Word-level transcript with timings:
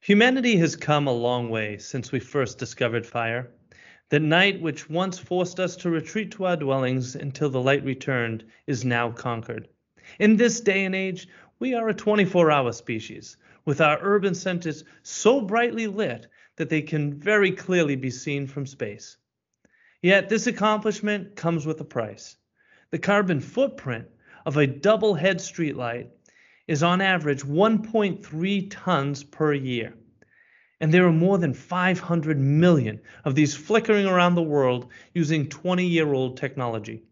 Humanity 0.00 0.56
has 0.56 0.76
come 0.76 1.06
a 1.06 1.12
long 1.12 1.50
way 1.50 1.76
since 1.76 2.12
we 2.12 2.20
first 2.20 2.56
discovered 2.56 3.04
fire. 3.04 3.50
The 4.10 4.20
night 4.20 4.60
which 4.60 4.88
once 4.88 5.18
forced 5.18 5.60
us 5.60 5.76
to 5.76 5.90
retreat 5.90 6.30
to 6.32 6.46
our 6.46 6.56
dwellings 6.56 7.14
until 7.14 7.50
the 7.50 7.60
light 7.60 7.84
returned 7.84 8.44
is 8.66 8.84
now 8.84 9.10
conquered. 9.10 9.68
In 10.18 10.36
this 10.36 10.60
day 10.60 10.84
and 10.84 10.94
age, 10.94 11.28
we 11.58 11.74
are 11.74 11.88
a 11.88 11.94
24 11.94 12.50
hour 12.50 12.72
species, 12.72 13.36
with 13.64 13.80
our 13.80 13.98
urban 14.00 14.34
centers 14.34 14.84
so 15.02 15.40
brightly 15.42 15.86
lit 15.88 16.28
that 16.56 16.70
they 16.70 16.80
can 16.80 17.12
very 17.12 17.50
clearly 17.50 17.96
be 17.96 18.10
seen 18.10 18.46
from 18.46 18.66
space. 18.66 19.18
Yet 20.00 20.28
this 20.28 20.46
accomplishment 20.46 21.36
comes 21.36 21.66
with 21.66 21.80
a 21.80 21.84
price. 21.84 22.36
The 22.90 22.98
carbon 22.98 23.40
footprint 23.40 24.06
of 24.46 24.56
a 24.56 24.66
double 24.66 25.14
head 25.14 25.38
streetlight 25.38 26.08
is 26.68 26.82
on 26.82 27.00
average 27.00 27.42
1.3 27.42 28.66
tons 28.70 29.24
per 29.24 29.54
year. 29.54 29.94
And 30.80 30.92
there 30.92 31.06
are 31.06 31.12
more 31.12 31.38
than 31.38 31.54
500 31.54 32.38
million 32.38 33.00
of 33.24 33.34
these 33.34 33.56
flickering 33.56 34.06
around 34.06 34.34
the 34.34 34.42
world 34.42 34.92
using 35.14 35.48
20 35.48 35.86
year 35.86 36.12
old 36.12 36.36
technology. 36.36 37.02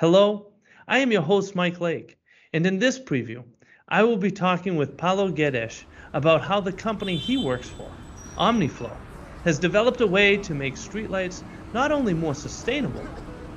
Hello, 0.00 0.54
I 0.88 0.98
am 1.00 1.12
your 1.12 1.22
host, 1.22 1.54
Mike 1.54 1.80
Lake, 1.80 2.18
and 2.52 2.66
in 2.66 2.78
this 2.78 2.98
preview, 2.98 3.44
I 3.88 4.02
will 4.04 4.16
be 4.16 4.30
talking 4.30 4.76
with 4.76 4.96
Paulo 4.96 5.30
Guedes 5.30 5.84
about 6.14 6.42
how 6.42 6.60
the 6.60 6.72
company 6.72 7.16
he 7.16 7.36
works 7.36 7.68
for, 7.68 7.90
OmniFlow, 8.38 8.96
has 9.44 9.58
developed 9.58 10.00
a 10.00 10.06
way 10.06 10.38
to 10.38 10.54
make 10.54 10.76
streetlights 10.76 11.42
not 11.74 11.92
only 11.92 12.14
more 12.14 12.34
sustainable, 12.34 13.04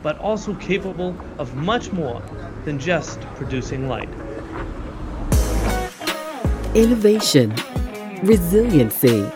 but 0.02 0.18
also 0.20 0.54
capable 0.56 1.16
of 1.38 1.56
much 1.56 1.92
more 1.94 2.22
than 2.66 2.80
just 2.80 3.20
producing 3.34 3.88
light. 3.88 4.31
Innovation, 6.74 7.54
resiliency, 8.24 9.30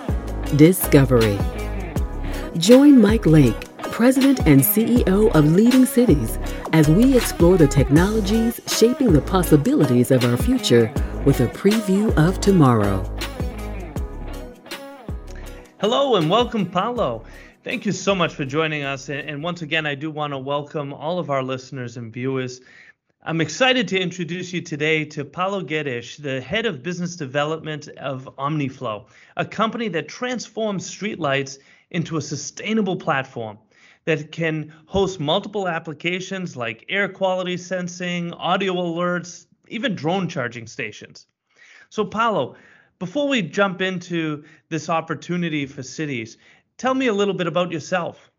discovery. 0.55 1.37
Join 2.55 3.01
Mike 3.01 3.25
Lake, 3.25 3.77
President 3.91 4.47
and 4.47 4.61
CEO 4.61 5.35
of 5.35 5.51
Leading 5.51 5.85
Cities, 5.85 6.39
as 6.71 6.87
we 6.87 7.17
explore 7.17 7.57
the 7.57 7.67
technologies 7.67 8.61
shaping 8.67 9.11
the 9.11 9.19
possibilities 9.19 10.11
of 10.11 10.23
our 10.23 10.37
future 10.37 10.89
with 11.25 11.41
a 11.41 11.47
preview 11.47 12.15
of 12.15 12.39
tomorrow. 12.39 13.03
Hello 15.81 16.15
and 16.15 16.29
welcome, 16.29 16.65
Paulo. 16.65 17.25
Thank 17.65 17.85
you 17.85 17.91
so 17.91 18.15
much 18.15 18.33
for 18.33 18.45
joining 18.45 18.83
us. 18.83 19.09
And 19.09 19.43
once 19.43 19.61
again, 19.61 19.85
I 19.85 19.95
do 19.95 20.09
want 20.09 20.31
to 20.31 20.37
welcome 20.37 20.93
all 20.93 21.19
of 21.19 21.29
our 21.29 21.43
listeners 21.43 21.97
and 21.97 22.13
viewers. 22.13 22.61
I'm 23.27 23.41
excited 23.41 23.87
to 23.87 23.99
introduce 23.99 24.53
you 24.53 24.61
today 24.61 25.03
to 25.05 25.25
Paulo 25.25 25.63
Guedes, 25.63 26.21
the 26.21 26.39
head 26.39 26.67
of 26.67 26.83
business 26.83 27.15
development 27.15 27.87
of 27.97 28.29
OmniFlow, 28.37 29.07
a 29.35 29.43
company 29.43 29.87
that 29.87 30.07
transforms 30.07 30.87
streetlights 30.87 31.57
into 31.89 32.17
a 32.17 32.21
sustainable 32.21 32.95
platform 32.95 33.57
that 34.05 34.31
can 34.31 34.71
host 34.85 35.19
multiple 35.19 35.67
applications 35.67 36.55
like 36.55 36.85
air 36.87 37.09
quality 37.09 37.57
sensing, 37.57 38.31
audio 38.33 38.75
alerts, 38.75 39.47
even 39.69 39.95
drone 39.95 40.29
charging 40.29 40.67
stations. 40.67 41.25
So, 41.89 42.05
Paulo, 42.05 42.55
before 42.99 43.27
we 43.27 43.41
jump 43.41 43.81
into 43.81 44.43
this 44.69 44.87
opportunity 44.87 45.65
for 45.65 45.81
cities, 45.81 46.37
tell 46.77 46.93
me 46.93 47.07
a 47.07 47.13
little 47.13 47.33
bit 47.33 47.47
about 47.47 47.71
yourself. 47.71 48.29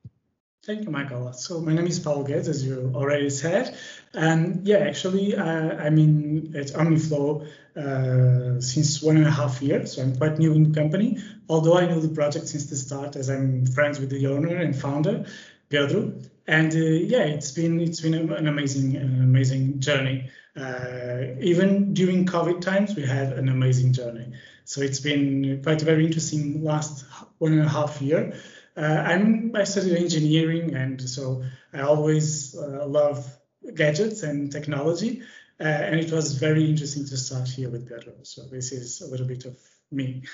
Thank 0.66 0.82
you, 0.82 0.90
Michael. 0.90 1.32
So 1.32 1.60
my 1.60 1.72
name 1.72 1.86
is 1.86 2.00
Paul 2.00 2.24
Guedes, 2.24 2.48
as 2.48 2.66
you 2.66 2.90
already 2.92 3.30
said. 3.30 3.78
And 4.12 4.66
yeah, 4.66 4.78
actually, 4.78 5.36
uh, 5.36 5.44
I'm 5.44 5.96
in 5.96 6.52
OmniFlow 6.54 7.46
uh, 7.76 8.60
since 8.60 9.00
one 9.00 9.16
and 9.16 9.28
a 9.28 9.30
half 9.30 9.62
years, 9.62 9.92
so 9.92 10.02
I'm 10.02 10.16
quite 10.16 10.40
new 10.40 10.52
in 10.54 10.72
the 10.72 10.74
company. 10.74 11.22
Although 11.48 11.78
I 11.78 11.86
know 11.86 12.00
the 12.00 12.08
project 12.08 12.48
since 12.48 12.66
the 12.66 12.74
start, 12.74 13.14
as 13.14 13.30
I'm 13.30 13.64
friends 13.66 14.00
with 14.00 14.10
the 14.10 14.26
owner 14.26 14.56
and 14.56 14.74
founder, 14.74 15.26
Pedro. 15.68 16.14
And 16.48 16.74
uh, 16.74 16.78
yeah, 16.78 17.22
it's 17.22 17.52
been 17.52 17.78
it's 17.78 18.00
been 18.00 18.14
an 18.14 18.48
amazing 18.48 18.96
an 18.96 19.22
amazing 19.22 19.78
journey. 19.78 20.30
Uh, 20.56 21.36
even 21.40 21.94
during 21.94 22.26
COVID 22.26 22.60
times, 22.60 22.96
we 22.96 23.06
had 23.06 23.34
an 23.34 23.48
amazing 23.48 23.92
journey. 23.92 24.32
So 24.64 24.80
it's 24.80 24.98
been 24.98 25.62
quite 25.62 25.80
a 25.82 25.84
very 25.84 26.04
interesting 26.04 26.64
last 26.64 27.04
one 27.38 27.52
and 27.52 27.62
a 27.62 27.68
half 27.68 28.02
year. 28.02 28.34
Uh, 28.76 28.82
I'm 28.82 29.52
I 29.54 29.64
studied 29.64 29.96
engineering, 29.96 30.74
and 30.74 31.00
so 31.00 31.42
I 31.72 31.80
always 31.80 32.56
uh, 32.56 32.86
love 32.86 33.26
gadgets 33.74 34.22
and 34.22 34.52
technology. 34.52 35.22
Uh, 35.58 35.64
and 35.64 35.98
it 35.98 36.12
was 36.12 36.34
very 36.34 36.68
interesting 36.68 37.06
to 37.06 37.16
start 37.16 37.48
here 37.48 37.70
with 37.70 37.88
Pedro. 37.88 38.12
So 38.22 38.42
this 38.42 38.72
is 38.72 39.00
a 39.00 39.06
little 39.06 39.26
bit 39.26 39.46
of 39.46 39.58
me. 39.90 40.24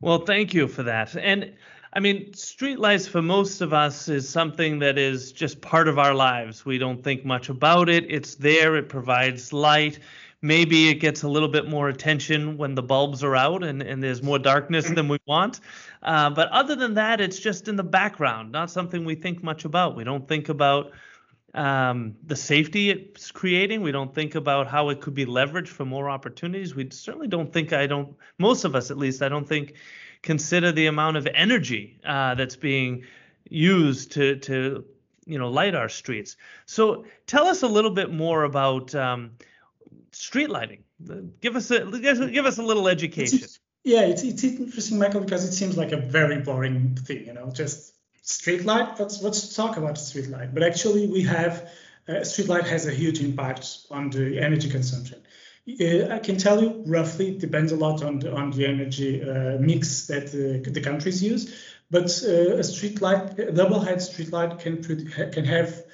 Well, 0.00 0.18
thank 0.18 0.52
you 0.52 0.68
for 0.68 0.82
that. 0.82 1.16
And 1.16 1.54
I 1.94 2.00
mean, 2.00 2.34
street 2.34 2.78
lights 2.78 3.06
for 3.06 3.22
most 3.22 3.60
of 3.60 3.72
us 3.72 4.08
is 4.08 4.28
something 4.28 4.80
that 4.80 4.98
is 4.98 5.32
just 5.32 5.60
part 5.60 5.88
of 5.88 5.98
our 5.98 6.14
lives. 6.14 6.64
We 6.64 6.78
don't 6.78 7.02
think 7.02 7.24
much 7.24 7.48
about 7.48 7.88
it. 7.88 8.10
It's 8.10 8.34
there. 8.34 8.76
It 8.76 8.88
provides 8.88 9.52
light. 9.52 9.98
Maybe 10.44 10.88
it 10.88 10.96
gets 10.96 11.22
a 11.22 11.28
little 11.28 11.48
bit 11.48 11.68
more 11.68 11.88
attention 11.88 12.56
when 12.56 12.74
the 12.74 12.82
bulbs 12.82 13.22
are 13.22 13.36
out 13.36 13.62
and, 13.62 13.80
and 13.80 14.02
there's 14.02 14.24
more 14.24 14.40
darkness 14.40 14.90
than 14.90 15.06
we 15.08 15.18
want. 15.24 15.60
Uh, 16.02 16.30
but 16.30 16.48
other 16.48 16.74
than 16.74 16.94
that, 16.94 17.20
it's 17.20 17.38
just 17.38 17.68
in 17.68 17.76
the 17.76 17.84
background, 17.84 18.50
not 18.50 18.68
something 18.68 19.04
we 19.04 19.14
think 19.14 19.42
much 19.44 19.64
about. 19.64 19.94
We 19.94 20.02
don't 20.02 20.26
think 20.26 20.48
about 20.48 20.90
um, 21.54 22.16
the 22.26 22.34
safety 22.34 22.90
it's 22.90 23.30
creating. 23.30 23.82
We 23.82 23.92
don't 23.92 24.12
think 24.12 24.34
about 24.34 24.66
how 24.66 24.88
it 24.88 25.00
could 25.00 25.14
be 25.14 25.26
leveraged 25.26 25.68
for 25.68 25.84
more 25.84 26.10
opportunities. 26.10 26.74
We 26.74 26.90
certainly 26.90 27.28
don't 27.28 27.52
think, 27.52 27.72
I 27.72 27.86
don't, 27.86 28.16
most 28.38 28.64
of 28.64 28.74
us 28.74 28.90
at 28.90 28.98
least, 28.98 29.22
I 29.22 29.28
don't 29.28 29.46
think, 29.46 29.74
consider 30.22 30.72
the 30.72 30.86
amount 30.86 31.18
of 31.18 31.28
energy 31.34 32.00
uh, 32.04 32.34
that's 32.34 32.56
being 32.56 33.04
used 33.48 34.10
to, 34.12 34.36
to, 34.36 34.84
you 35.24 35.38
know, 35.38 35.50
light 35.50 35.76
our 35.76 35.88
streets. 35.88 36.36
So 36.66 37.04
tell 37.26 37.46
us 37.46 37.62
a 37.62 37.68
little 37.68 37.92
bit 37.92 38.12
more 38.12 38.42
about 38.42 38.92
um, 38.94 39.30
street 40.12 40.50
lighting. 40.50 40.84
Give 41.40 41.56
us 41.56 41.70
a 41.70 41.84
give 41.98 42.46
us 42.46 42.58
a 42.58 42.62
little 42.62 42.88
education. 42.88 43.40
It's, 43.42 43.60
yeah, 43.84 44.02
it's 44.02 44.22
it's 44.22 44.44
interesting, 44.44 44.98
Michael, 44.98 45.20
because 45.20 45.44
it 45.44 45.52
seems 45.52 45.76
like 45.76 45.92
a 45.92 45.96
very 45.96 46.40
boring 46.40 46.96
thing, 46.96 47.26
you 47.26 47.34
know, 47.34 47.50
just 47.50 47.94
street 48.22 48.64
light. 48.64 48.98
Let's 48.98 49.22
let's 49.22 49.54
talk 49.56 49.76
about 49.76 49.98
street 49.98 50.28
light. 50.28 50.54
But 50.54 50.62
actually, 50.62 51.08
we 51.08 51.22
have 51.22 51.68
uh, 52.08 52.24
street 52.24 52.48
light 52.48 52.66
has 52.66 52.86
a 52.86 52.92
huge 52.92 53.20
impact 53.20 53.78
on 53.90 54.10
the 54.10 54.38
energy 54.38 54.70
consumption. 54.70 55.22
Uh, 55.68 56.14
I 56.14 56.18
can 56.18 56.38
tell 56.38 56.60
you 56.60 56.82
roughly, 56.86 57.38
depends 57.38 57.70
a 57.70 57.76
lot 57.76 58.02
on 58.02 58.18
the, 58.18 58.34
on 58.34 58.50
the 58.50 58.66
energy 58.66 59.22
uh, 59.22 59.58
mix 59.60 60.08
that 60.08 60.26
uh, 60.28 60.68
the 60.68 60.80
countries 60.80 61.22
use. 61.22 61.54
But 61.90 62.10
uh, 62.26 62.56
a 62.56 62.64
street 62.64 63.00
light, 63.00 63.38
a 63.38 63.52
double 63.52 63.80
head 63.80 64.00
street 64.02 64.32
light 64.32 64.58
can 64.58 64.82
can 64.82 65.44
have 65.44 65.84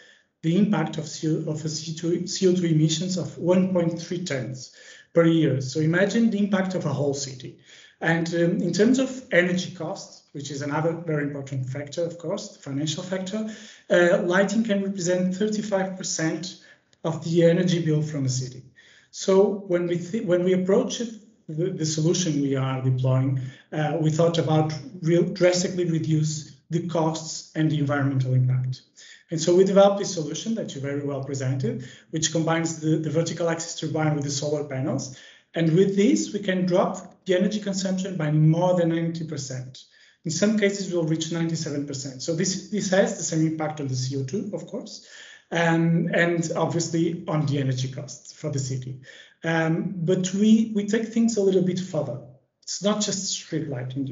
the 0.43 0.57
impact 0.57 0.99
of, 0.99 1.05
CO, 1.05 1.51
of 1.51 1.63
CO2, 1.63 2.23
CO2 2.23 2.73
emissions 2.73 3.17
of 3.17 3.29
1.3 3.37 4.27
tons 4.27 4.75
per 5.15 5.25
year. 5.25 5.61
So 5.61 5.81
imagine 5.81 6.31
the 6.31 6.39
impact 6.39 6.75
of 6.75 6.87
a 6.87 6.93
whole 6.93 7.15
city. 7.15 7.59
And 8.01 8.33
um, 8.35 8.59
in 8.59 8.73
terms 8.73 9.01
of 9.01 9.25
energy 9.33 9.75
costs, 9.75 10.23
which 10.33 10.51
is 10.51 10.63
another 10.63 10.93
very 10.93 11.25
important 11.25 11.69
factor, 11.69 12.05
of 12.05 12.19
course, 12.19 12.57
the 12.57 12.61
financial 12.61 13.03
factor, 13.03 13.51
uh, 13.91 14.23
lighting 14.23 14.63
can 14.63 14.85
represent 14.85 15.35
35% 15.35 16.63
of 17.05 17.25
the 17.25 17.45
energy 17.45 17.85
bill 17.85 18.03
from 18.03 18.27
a 18.27 18.29
city. 18.29 18.63
So 19.11 19.65
when 19.67 19.87
we 19.87 19.97
when 20.21 20.45
we 20.45 20.53
approach 20.53 21.01
it, 21.01 21.13
the, 21.49 21.71
the, 21.71 21.87
solution 21.87 22.43
we 22.43 22.57
are 22.57 22.83
deploying, 22.83 23.41
uh, 23.73 23.97
we 23.99 24.11
thought 24.11 24.37
about 24.37 24.73
real, 25.01 25.23
drastically 25.23 25.87
reduce 25.91 26.58
the 26.71 26.87
costs 26.89 27.53
and 27.55 27.71
the 27.71 27.79
environmental 27.79 28.35
impact. 28.35 28.83
And 29.31 29.41
so 29.41 29.55
we 29.55 29.65
developed 29.65 29.99
this 29.99 30.15
solution 30.15 30.55
that 30.55 30.75
you 30.75 30.81
very 30.81 31.05
well 31.05 31.23
presented, 31.23 31.89
which 32.11 32.33
combines 32.33 32.81
the, 32.81 32.97
the 32.97 33.11
vertical 33.11 33.49
axis 33.49 33.79
turbine 33.79 34.15
with 34.15 34.25
the 34.25 34.31
solar 34.31 34.65
panels. 34.65 35.19
And 35.55 35.75
with 35.75 35.97
this, 35.97 36.33
we 36.33 36.41
can 36.41 36.67
drop 36.67 37.25
the 37.25 37.37
energy 37.37 37.61
consumption 37.61 38.17
by 38.17 38.31
more 38.31 38.75
than 38.75 38.91
90%. 38.91 39.85
In 40.25 40.31
some 40.31 40.59
cases, 40.59 40.93
we'll 40.93 41.05
reach 41.05 41.27
97%. 41.27 42.23
So 42.23 42.35
this, 42.35 42.71
this 42.71 42.91
has 42.91 43.17
the 43.17 43.23
same 43.23 43.47
impact 43.47 43.81
on 43.81 43.89
the 43.89 43.95
CO2, 43.95 44.53
of 44.53 44.67
course, 44.67 45.07
um, 45.51 46.11
and 46.13 46.51
obviously 46.57 47.25
on 47.29 47.47
the 47.47 47.59
energy 47.59 47.89
costs 47.89 48.33
for 48.33 48.51
the 48.51 48.59
city. 48.59 49.01
Um, 49.45 49.95
but 49.97 50.33
we, 50.35 50.73
we 50.75 50.87
take 50.87 51.09
things 51.09 51.37
a 51.37 51.43
little 51.43 51.63
bit 51.63 51.81
further. 51.81 52.21
It's 52.63 52.83
not 52.83 53.01
just 53.01 53.31
street 53.31 53.69
lighting 53.69 54.07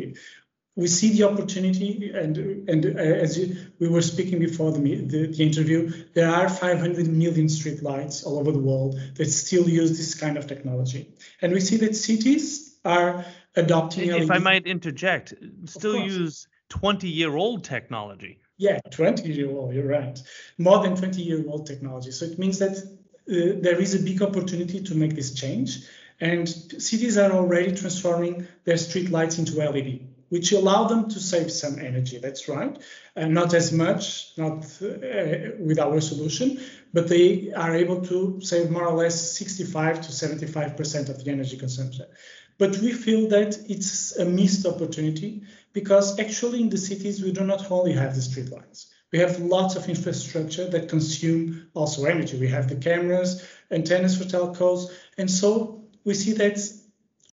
we 0.76 0.86
see 0.86 1.16
the 1.16 1.24
opportunity, 1.24 2.12
and 2.14 2.36
and 2.68 2.84
uh, 2.84 2.98
as 2.98 3.38
you, 3.38 3.56
we 3.80 3.88
were 3.88 4.02
speaking 4.02 4.38
before 4.38 4.72
the, 4.72 4.80
the, 4.80 5.26
the 5.26 5.42
interview, 5.42 5.90
there 6.12 6.30
are 6.30 6.48
500 6.48 7.08
million 7.08 7.48
street 7.48 7.82
lights 7.82 8.22
all 8.24 8.38
over 8.38 8.52
the 8.52 8.58
world 8.58 9.00
that 9.14 9.24
still 9.26 9.68
use 9.68 9.96
this 9.96 10.14
kind 10.14 10.36
of 10.36 10.46
technology, 10.46 11.08
and 11.40 11.52
we 11.52 11.60
see 11.60 11.78
that 11.78 11.96
cities 11.96 12.76
are 12.84 13.24
adopting. 13.56 14.10
If 14.10 14.28
LED. 14.28 14.30
I 14.30 14.38
might 14.38 14.66
interject, 14.66 15.34
still 15.64 15.98
use 15.98 16.46
20-year-old 16.70 17.64
technology. 17.64 18.38
Yeah, 18.58 18.78
20 18.90 19.30
year 19.32 19.50
old. 19.50 19.74
You're 19.74 19.88
right. 19.88 20.18
More 20.58 20.82
than 20.82 20.96
20 20.96 21.22
year 21.22 21.44
old 21.48 21.66
technology. 21.66 22.10
So 22.10 22.24
it 22.24 22.38
means 22.38 22.58
that 22.58 22.76
uh, 22.76 23.60
there 23.60 23.80
is 23.80 23.94
a 23.94 24.02
big 24.02 24.22
opportunity 24.22 24.82
to 24.82 24.94
make 24.94 25.14
this 25.14 25.34
change. 25.34 25.86
And 26.20 26.48
cities 26.48 27.18
are 27.18 27.32
already 27.32 27.76
transforming 27.76 28.48
their 28.64 28.78
street 28.78 29.10
lights 29.10 29.38
into 29.38 29.58
LED, 29.58 30.00
which 30.28 30.52
allow 30.52 30.88
them 30.88 31.08
to 31.08 31.20
save 31.20 31.50
some 31.52 31.78
energy. 31.78 32.18
That's 32.18 32.48
right. 32.48 32.76
And 33.14 33.32
not 33.32 33.54
as 33.54 33.72
much, 33.72 34.32
not 34.36 34.64
uh, 34.82 35.52
with 35.58 35.78
our 35.78 36.00
solution, 36.00 36.60
but 36.92 37.08
they 37.08 37.52
are 37.52 37.74
able 37.74 38.00
to 38.06 38.40
save 38.40 38.70
more 38.70 38.86
or 38.86 38.96
less 38.96 39.36
65 39.38 40.02
to 40.02 40.08
75% 40.08 41.08
of 41.08 41.24
the 41.24 41.30
energy 41.30 41.56
consumption. 41.56 42.06
But 42.58 42.78
we 42.78 42.92
feel 42.92 43.28
that 43.28 43.58
it's 43.68 44.16
a 44.16 44.24
missed 44.24 44.66
opportunity 44.66 45.42
because 45.72 46.18
actually 46.18 46.62
in 46.62 46.70
the 46.70 46.78
cities, 46.78 47.22
we 47.22 47.32
do 47.32 47.44
not 47.44 47.70
only 47.70 47.92
have 47.92 48.14
the 48.14 48.22
street 48.22 48.50
lights. 48.50 48.92
We 49.12 49.18
have 49.20 49.38
lots 49.40 49.76
of 49.76 49.88
infrastructure 49.88 50.68
that 50.68 50.88
consume 50.88 51.68
also 51.74 52.06
energy. 52.06 52.38
We 52.38 52.48
have 52.48 52.68
the 52.68 52.76
cameras, 52.76 53.46
antennas 53.70 54.18
for 54.18 54.24
telcos. 54.24 54.90
And 55.16 55.30
so 55.30 55.84
we 56.04 56.14
see 56.14 56.32
that 56.32 56.58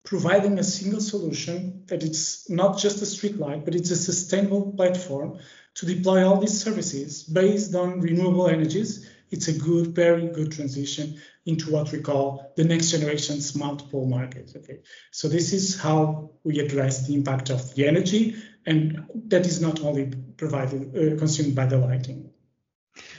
providing 0.05 0.57
a 0.57 0.63
single 0.63 1.01
solution 1.01 1.83
that 1.87 2.03
it's 2.03 2.49
not 2.49 2.77
just 2.77 3.01
a 3.01 3.05
street 3.05 3.37
light, 3.37 3.65
but 3.65 3.75
it's 3.75 3.91
a 3.91 3.95
sustainable 3.95 4.73
platform 4.73 5.39
to 5.75 5.85
deploy 5.85 6.27
all 6.27 6.39
these 6.39 6.59
services 6.59 7.23
based 7.23 7.75
on 7.75 8.01
renewable 8.01 8.47
energies. 8.47 9.07
It's 9.29 9.47
a 9.47 9.57
good, 9.57 9.93
very 9.93 10.27
good 10.27 10.51
transition 10.51 11.19
into 11.45 11.71
what 11.71 11.91
we 11.91 11.99
call 11.99 12.51
the 12.55 12.63
next 12.63 12.91
generation 12.91 13.41
smart 13.41 13.89
pole 13.91 14.07
market. 14.07 14.51
Okay, 14.55 14.79
so 15.11 15.27
this 15.27 15.53
is 15.53 15.79
how 15.79 16.31
we 16.43 16.59
address 16.59 17.07
the 17.07 17.13
impact 17.13 17.49
of 17.49 17.75
the 17.75 17.87
energy, 17.87 18.35
and 18.65 19.05
that 19.27 19.45
is 19.45 19.61
not 19.61 19.81
only 19.81 20.11
provided 20.37 20.89
uh, 20.95 21.17
consumed 21.19 21.55
by 21.55 21.65
the 21.65 21.77
lighting. 21.77 22.29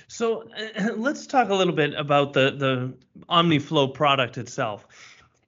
So 0.09 0.43
uh, 0.43 0.93
let's 0.97 1.27
talk 1.27 1.51
a 1.51 1.55
little 1.55 1.75
bit 1.75 1.95
about 1.95 2.33
the 2.33 2.51
the 2.51 2.95
OmniFlow 3.29 3.95
product 3.95 4.39
itself. 4.39 4.87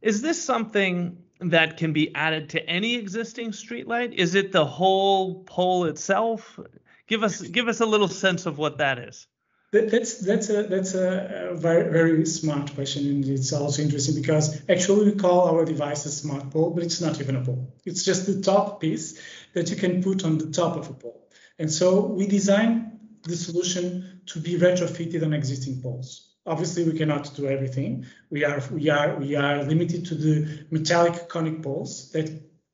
Is 0.02 0.20
this 0.20 0.42
something 0.42 1.18
that 1.40 1.76
can 1.76 1.92
be 1.92 2.14
added 2.14 2.50
to 2.50 2.68
any 2.68 2.96
existing 2.96 3.52
streetlight? 3.52 4.12
Is 4.14 4.34
it 4.34 4.52
the 4.52 4.64
whole 4.64 5.44
pole 5.44 5.84
itself? 5.84 6.58
Give 7.06 7.22
us 7.22 7.40
give 7.40 7.68
us 7.68 7.80
a 7.80 7.86
little 7.86 8.08
sense 8.08 8.46
of 8.46 8.58
what 8.58 8.78
that 8.78 8.98
is. 8.98 9.26
That's 9.72 10.18
that's 10.18 10.50
a 10.50 10.64
that's 10.64 10.94
a 10.94 11.52
very 11.54 11.90
very 11.90 12.26
smart 12.26 12.74
question, 12.74 13.06
and 13.06 13.24
it's 13.24 13.52
also 13.52 13.80
interesting 13.82 14.20
because 14.20 14.60
actually 14.68 15.12
we 15.12 15.16
call 15.16 15.48
our 15.48 15.64
device 15.64 16.04
a 16.04 16.10
smart 16.10 16.50
pole, 16.50 16.70
but 16.70 16.84
it's 16.84 17.00
not 17.00 17.20
even 17.20 17.36
a 17.36 17.44
pole. 17.44 17.72
It's 17.86 18.04
just 18.04 18.26
the 18.26 18.42
top 18.42 18.80
piece 18.80 19.18
that 19.54 19.70
you 19.70 19.76
can 19.76 20.02
put 20.02 20.24
on 20.24 20.38
the 20.38 20.50
top 20.50 20.76
of 20.76 20.90
a 20.90 20.94
pole. 20.94 21.28
And 21.58 21.72
so 21.72 22.04
we 22.04 22.26
design 22.26 22.98
the 23.22 23.36
solution 23.36 24.20
to 24.26 24.40
be 24.40 24.58
retrofitted 24.58 25.24
on 25.24 25.32
existing 25.32 25.80
poles. 25.80 26.31
Obviously, 26.44 26.84
we 26.84 26.98
cannot 26.98 27.34
do 27.36 27.46
everything. 27.46 28.06
We 28.30 28.44
are 28.44 28.60
we 28.70 28.90
are 28.90 29.16
we 29.16 29.36
are 29.36 29.62
limited 29.62 30.06
to 30.06 30.14
the 30.14 30.64
metallic 30.70 31.28
conic 31.28 31.62
poles 31.62 32.10
that 32.12 32.28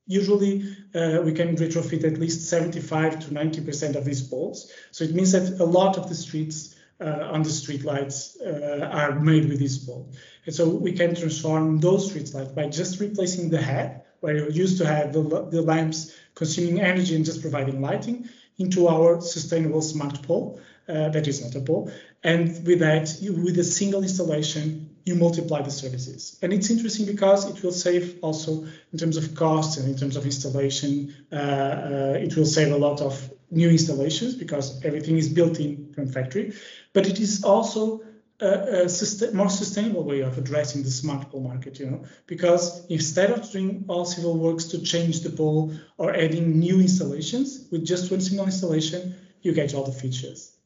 usually 0.06 0.74
uh, 0.94 1.20
we 1.22 1.32
can 1.32 1.54
retrofit 1.54 2.04
at 2.04 2.18
least 2.18 2.48
75 2.48 3.20
to 3.26 3.34
90 3.34 3.60
percent 3.64 3.96
of 3.96 4.04
these 4.06 4.22
poles. 4.22 4.72
So 4.90 5.04
it 5.04 5.14
means 5.14 5.32
that 5.32 5.60
a 5.60 5.64
lot 5.64 5.98
of 5.98 6.08
the 6.08 6.14
streets 6.14 6.76
uh, 7.00 7.28
on 7.30 7.42
the 7.42 7.50
street 7.50 7.84
lights 7.84 8.36
uh, 8.40 8.88
are 8.90 9.20
made 9.20 9.48
with 9.48 9.58
this 9.58 9.78
pole. 9.78 10.12
And 10.46 10.54
so 10.54 10.68
we 10.68 10.92
can 10.92 11.14
transform 11.14 11.78
those 11.78 12.08
street 12.08 12.32
lights 12.34 12.52
by 12.52 12.68
just 12.68 13.00
replacing 13.00 13.50
the 13.50 13.60
head, 13.60 14.02
where 14.20 14.36
you 14.36 14.50
used 14.50 14.78
to 14.78 14.86
have 14.86 15.12
the, 15.12 15.22
the 15.50 15.62
lamps 15.62 16.12
consuming 16.34 16.80
energy 16.80 17.14
and 17.14 17.24
just 17.24 17.42
providing 17.42 17.80
lighting, 17.80 18.28
into 18.58 18.88
our 18.88 19.20
sustainable 19.20 19.82
smart 19.82 20.20
pole 20.22 20.60
uh, 20.88 21.08
that 21.10 21.26
is 21.26 21.44
not 21.44 21.54
a 21.54 21.64
pole. 21.64 21.90
And 22.22 22.66
with 22.66 22.80
that, 22.80 23.20
you, 23.20 23.32
with 23.34 23.58
a 23.58 23.64
single 23.64 24.02
installation, 24.02 24.96
you 25.04 25.14
multiply 25.14 25.62
the 25.62 25.70
services. 25.70 26.38
And 26.42 26.52
it's 26.52 26.70
interesting 26.70 27.06
because 27.06 27.48
it 27.48 27.62
will 27.62 27.72
save 27.72 28.18
also 28.22 28.66
in 28.92 28.98
terms 28.98 29.16
of 29.16 29.34
cost 29.34 29.78
and 29.78 29.88
in 29.88 29.96
terms 29.96 30.16
of 30.16 30.24
installation. 30.24 31.14
Uh, 31.32 31.36
uh, 31.36 32.18
it 32.18 32.36
will 32.36 32.46
save 32.46 32.72
a 32.72 32.76
lot 32.76 33.00
of 33.00 33.32
new 33.50 33.70
installations 33.70 34.34
because 34.34 34.84
everything 34.84 35.16
is 35.16 35.28
built 35.28 35.58
in 35.60 35.92
from 35.94 36.08
factory. 36.08 36.52
But 36.92 37.06
it 37.06 37.20
is 37.20 37.44
also 37.44 38.02
a, 38.40 38.86
a 38.86 39.32
more 39.32 39.48
sustainable 39.48 40.04
way 40.04 40.20
of 40.20 40.38
addressing 40.38 40.82
the 40.82 40.90
smart 40.90 41.30
pole 41.30 41.40
market, 41.40 41.80
you 41.80 41.86
know, 41.86 42.04
because 42.26 42.86
instead 42.86 43.30
of 43.30 43.50
doing 43.50 43.84
all 43.88 44.04
civil 44.04 44.38
works 44.38 44.64
to 44.66 44.82
change 44.82 45.20
the 45.20 45.30
pole 45.30 45.72
or 45.96 46.14
adding 46.14 46.58
new 46.58 46.80
installations, 46.80 47.66
with 47.70 47.84
just 47.84 48.10
one 48.10 48.20
single 48.20 48.46
installation, 48.46 49.14
you 49.42 49.52
get 49.52 49.74
all 49.74 49.84
the 49.84 49.92
features. 49.92 50.57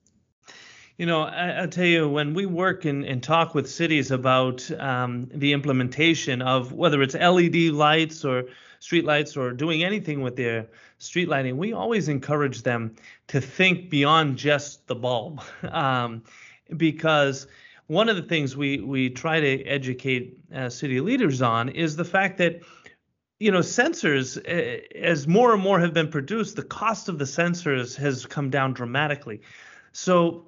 You 1.02 1.06
know, 1.06 1.22
I, 1.22 1.62
will 1.62 1.66
tell 1.66 1.84
you, 1.84 2.08
when 2.08 2.32
we 2.32 2.46
work 2.46 2.84
and, 2.84 3.04
and 3.04 3.20
talk 3.20 3.56
with 3.56 3.68
cities 3.68 4.12
about 4.12 4.70
um, 4.78 5.28
the 5.34 5.52
implementation 5.52 6.40
of 6.40 6.74
whether 6.74 7.02
it's 7.02 7.16
LED 7.16 7.72
lights 7.72 8.24
or 8.24 8.44
street 8.78 9.04
lights 9.04 9.36
or 9.36 9.50
doing 9.50 9.82
anything 9.82 10.20
with 10.20 10.36
their 10.36 10.68
street 10.98 11.28
lighting, 11.28 11.56
we 11.56 11.72
always 11.72 12.06
encourage 12.06 12.62
them 12.62 12.94
to 13.26 13.40
think 13.40 13.90
beyond 13.90 14.36
just 14.36 14.86
the 14.86 14.94
bulb. 14.94 15.42
Um, 15.72 16.22
because 16.76 17.48
one 17.88 18.08
of 18.08 18.14
the 18.14 18.22
things 18.22 18.56
we, 18.56 18.78
we 18.78 19.10
try 19.10 19.40
to 19.40 19.64
educate 19.64 20.38
uh, 20.54 20.68
city 20.68 21.00
leaders 21.00 21.42
on 21.42 21.68
is 21.70 21.96
the 21.96 22.04
fact 22.04 22.38
that 22.38 22.60
you 23.40 23.50
know 23.50 23.58
sensors 23.58 24.38
as 24.94 25.26
more 25.26 25.52
and 25.52 25.62
more 25.64 25.80
have 25.80 25.92
been 25.92 26.06
produced 26.06 26.54
the 26.54 26.62
cost 26.62 27.08
of 27.08 27.18
the 27.18 27.24
sensors 27.24 27.96
has 27.96 28.24
come 28.24 28.50
down 28.50 28.72
dramatically 28.72 29.40
so 29.90 30.46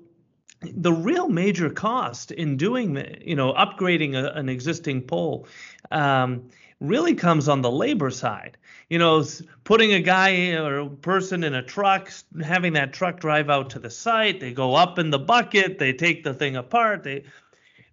the 0.74 0.92
real 0.92 1.28
major 1.28 1.70
cost 1.70 2.30
in 2.30 2.56
doing 2.56 2.96
you 3.20 3.36
know 3.36 3.52
upgrading 3.54 4.14
a, 4.14 4.32
an 4.32 4.48
existing 4.48 5.02
pole 5.02 5.46
um, 5.90 6.48
really 6.80 7.14
comes 7.14 7.48
on 7.48 7.62
the 7.62 7.70
labor 7.70 8.10
side. 8.10 8.56
You 8.90 8.98
know 8.98 9.24
putting 9.64 9.92
a 9.92 10.00
guy 10.00 10.52
or 10.52 10.78
a 10.80 10.88
person 10.88 11.42
in 11.44 11.54
a 11.54 11.62
truck 11.62 12.10
having 12.42 12.74
that 12.74 12.92
truck 12.92 13.20
drive 13.20 13.48
out 13.50 13.70
to 13.70 13.78
the 13.78 13.90
site 13.90 14.40
they 14.40 14.52
go 14.52 14.74
up 14.74 14.98
in 14.98 15.10
the 15.10 15.18
bucket 15.18 15.78
they 15.78 15.92
take 15.92 16.22
the 16.22 16.34
thing 16.34 16.56
apart 16.56 17.02
they 17.02 17.24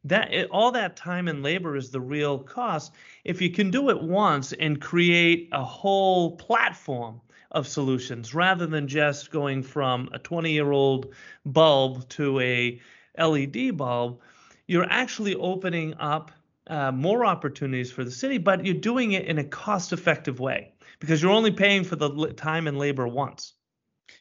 that 0.04 0.34
it, 0.34 0.50
all 0.50 0.72
that 0.72 0.96
time 0.96 1.28
and 1.28 1.44
labor 1.44 1.76
is 1.76 1.92
the 1.92 2.02
real 2.02 2.40
cost. 2.40 2.94
If 3.24 3.42
you 3.42 3.52
can 3.52 3.70
do 3.70 3.90
it 3.90 4.02
once 4.02 4.54
and 4.54 4.82
create 4.82 5.50
a 5.52 5.64
whole 5.64 6.36
platform 6.38 7.22
of 7.52 7.68
solutions 7.68 8.34
rather 8.34 8.66
than 8.66 8.88
just 8.88 9.32
going 9.32 9.62
from 9.64 10.10
a 10.14 10.20
20 10.20 10.52
year 10.52 10.72
old 10.72 11.14
bulb 11.46 12.08
to 12.10 12.40
a 12.40 12.80
LED 13.18 13.78
bulb, 13.78 14.20
you're 14.68 14.90
actually 14.90 15.36
opening 15.36 15.94
up 15.96 16.32
uh, 16.68 16.92
more 16.92 17.26
opportunities 17.26 17.92
for 17.92 18.04
the 18.04 18.12
city, 18.12 18.38
but 18.38 18.66
you're 18.66 18.74
doing 18.76 19.12
it 19.12 19.26
in 19.26 19.38
a 19.38 19.44
cost 19.44 19.92
effective 19.92 20.40
way 20.40 20.72
because 21.00 21.22
you're 21.22 21.32
only 21.32 21.52
paying 21.52 21.84
for 21.84 21.96
the 21.96 22.34
time 22.34 22.68
and 22.68 22.78
labor 22.78 23.08
once. 23.08 23.54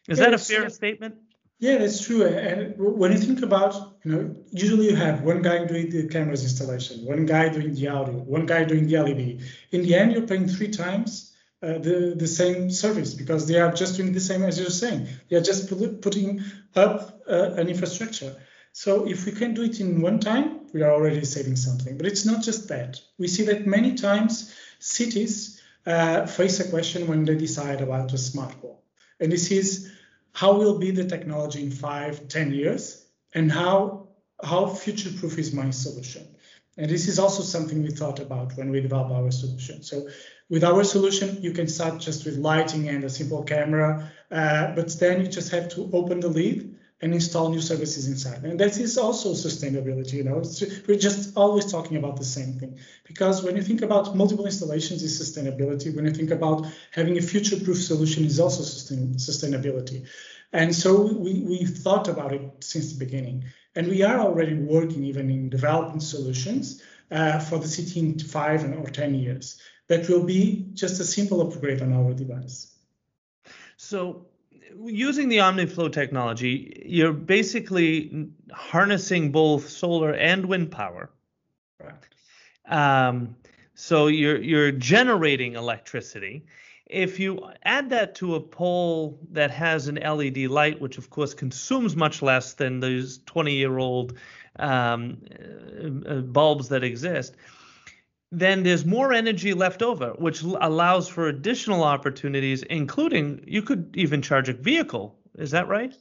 Is 0.09 0.19
that 0.19 0.35
a 0.35 0.39
fair 0.39 0.69
statement? 0.71 1.15
Yeah, 1.61 1.77
that's 1.77 2.03
true. 2.03 2.25
And 2.25 2.75
when 2.79 3.13
you 3.13 3.19
think 3.19 3.43
about, 3.43 3.75
you 4.03 4.13
know, 4.13 4.35
usually 4.51 4.87
you 4.89 4.97
have 4.97 5.21
one 5.21 5.43
guy 5.43 5.67
doing 5.67 5.91
the 5.91 6.09
cameras 6.09 6.43
installation, 6.43 7.05
one 7.05 7.27
guy 7.27 7.51
doing 7.51 7.75
the 7.75 7.87
audio, 7.89 8.15
one 8.15 8.47
guy 8.47 8.65
doing 8.65 8.87
the 8.87 8.99
LED. 8.99 9.43
In 9.71 9.83
the 9.83 9.95
end, 9.95 10.13
you're 10.13 10.27
paying 10.27 10.49
three 10.49 10.71
times 10.71 11.30
uh, 11.63 11.79
the, 11.79 12.15
the 12.17 12.27
same 12.27 12.71
service 12.71 13.15
because 13.15 13.47
they 13.47 13.59
are 13.59 13.73
just 13.73 13.97
doing 13.97 14.13
the 14.13 14.21
same 14.21 14.43
as 14.43 14.59
you're 14.59 14.71
saying. 14.71 15.09
They 15.29 15.37
are 15.37 15.43
just 15.43 15.69
putting 16.01 16.43
up 16.75 17.23
uh, 17.29 17.53
an 17.53 17.69
infrastructure. 17.69 18.35
So 18.73 19.07
if 19.07 19.27
we 19.27 19.33
can 19.33 19.55
do 19.55 19.63
it 19.65 19.81
in 19.81 20.01
one 20.01 20.21
time, 20.21 20.61
we 20.73 20.83
are 20.83 20.93
already 20.93 21.25
saving 21.25 21.57
something. 21.57 21.97
But 21.97 22.07
it's 22.07 22.25
not 22.25 22.43
just 22.43 22.69
that. 22.69 23.01
We 23.19 23.27
see 23.27 23.45
that 23.45 23.67
many 23.67 23.95
times 23.95 24.55
cities 24.79 25.61
uh, 25.87 26.27
face 26.27 26.61
a 26.61 26.71
question 26.71 27.07
when 27.07 27.25
they 27.25 27.35
decide 27.35 27.81
about 27.81 28.13
a 28.13 28.19
smart 28.19 28.61
pole. 28.61 28.83
And 29.19 29.31
this 29.31 29.51
is 29.51 29.91
how 30.33 30.55
will 30.55 30.79
be 30.79 30.93
the 30.93 31.05
technology 31.05 31.63
in 31.63 31.71
five, 31.71 32.29
ten 32.29 32.53
years, 32.53 33.05
and 33.35 33.51
how 33.51 34.09
how 34.43 34.67
future-proof 34.67 35.39
is 35.39 35.53
my 35.53 35.71
solution? 35.71 36.27
And 36.77 36.89
this 36.89 37.09
is 37.09 37.19
also 37.19 37.43
something 37.43 37.83
we 37.83 37.91
thought 37.91 38.21
about 38.21 38.57
when 38.57 38.71
we 38.71 38.81
developed 38.81 39.13
our 39.13 39.31
solution. 39.31 39.83
So 39.83 40.09
with 40.49 40.65
our 40.65 40.85
solution, 40.85 41.43
you 41.43 41.53
can 41.53 41.67
start 41.67 42.01
just 42.01 42.25
with 42.25 42.37
lighting 42.37 42.89
and 42.89 43.05
a 43.05 43.11
simple 43.11 43.43
camera, 43.43 44.11
uh, 44.31 44.75
but 44.75 44.89
then 44.99 45.21
you 45.21 45.29
just 45.29 45.51
have 45.51 45.69
to 45.71 45.91
open 45.93 46.21
the 46.21 46.29
lid 46.29 46.77
and 47.03 47.15
install 47.15 47.49
new 47.49 47.61
services 47.61 48.09
inside. 48.09 48.45
And 48.45 48.61
that 48.61 48.79
is 48.79 48.99
also 48.99 49.33
sustainability. 49.33 50.15
You 50.15 50.25
know, 50.25 50.43
we're 50.87 50.99
just 50.99 51.37
always 51.37 51.71
talking 51.71 51.97
about 51.97 52.17
the 52.17 52.25
same 52.25 52.55
thing 52.55 52.79
because 53.05 53.43
when 53.43 53.57
you 53.57 53.63
think 53.63 53.83
about 53.83 54.15
multiple 54.15 54.45
installations, 54.45 55.03
is 55.03 55.19
sustainability. 55.19 55.95
When 55.95 56.05
you 56.05 56.13
think 56.13 56.31
about 56.31 56.67
having 56.91 57.17
a 57.17 57.23
future-proof 57.23 57.83
solution, 57.83 58.25
is 58.25 58.39
also 58.39 58.63
sustain, 58.63 59.15
sustainability. 59.15 60.07
And 60.53 60.75
so 60.75 61.03
we 61.03 61.41
we 61.41 61.65
thought 61.65 62.09
about 62.09 62.33
it 62.33 62.43
since 62.61 62.93
the 62.93 63.05
beginning, 63.05 63.45
and 63.77 63.89
we 63.89 64.03
are 64.03 64.19
already 64.19 64.55
working 64.55 65.05
even 65.05 65.31
in 65.31 65.49
developing 65.49 66.01
solutions 66.01 66.83
uh, 67.11 67.39
for 67.39 67.59
the 67.59 67.69
city 67.69 68.01
in 68.01 68.19
five 68.19 68.65
or 68.65 68.91
ten 68.91 69.15
years 69.15 69.61
that 69.87 70.09
will 70.09 70.25
be 70.25 70.67
just 70.75 71.01
a 71.01 71.05
simple 71.05 71.41
upgrade 71.41 71.83
on 71.83 71.93
our 71.93 72.15
device. 72.15 72.77
So 73.77 74.27
using 74.85 75.29
the 75.29 75.39
OmniFlow 75.39 75.93
technology, 75.93 76.83
you're 76.87 77.13
basically 77.13 78.29
harnessing 78.53 79.33
both 79.33 79.69
solar 79.69 80.13
and 80.15 80.47
wind 80.47 80.71
power. 80.71 81.11
Right. 81.79 83.09
Um, 83.09 83.37
So 83.75 84.09
you're 84.09 84.43
you're 84.43 84.73
generating 84.73 85.55
electricity. 85.57 86.45
If 86.91 87.21
you 87.21 87.49
add 87.65 87.91
that 87.91 88.17
to 88.17 88.35
a 88.35 88.41
pole 88.41 89.19
that 89.31 89.51
has 89.53 89.87
an 89.87 89.97
LED 89.97 90.39
light, 90.51 90.81
which 90.81 90.99
of 90.99 91.09
course 91.09 91.35
consumes 91.35 91.95
much 91.95 92.21
less 92.21 92.55
than 92.55 92.81
those 92.81 93.19
20 93.27 93.55
year 93.55 93.79
old 93.79 94.19
um, 94.59 95.23
uh, 95.31 96.11
uh, 96.11 96.21
bulbs 96.21 96.69
that 96.71 96.83
exist, 96.83 97.37
then 98.33 98.63
there's 98.63 98.85
more 98.85 99.13
energy 99.13 99.55
left 99.55 99.83
over, 99.83 100.11
which 100.19 100.43
allows 100.43 101.09
for 101.09 101.29
additional 101.29 101.85
opportunities, 101.85 102.63
including 102.63 103.45
you 103.47 103.63
could 103.63 103.95
even 103.95 104.23
charge 104.23 104.49
a 104.49 104.53
vehicle. 104.53 105.17
Is 105.39 105.53
that 105.53 105.69
right? 105.69 105.95